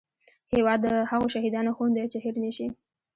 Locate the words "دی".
1.95-2.05